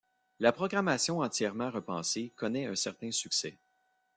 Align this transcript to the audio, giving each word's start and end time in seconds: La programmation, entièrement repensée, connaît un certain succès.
La 0.39 0.51
programmation, 0.51 1.19
entièrement 1.19 1.69
repensée, 1.69 2.33
connaît 2.35 2.65
un 2.65 2.73
certain 2.73 3.11
succès. 3.11 3.55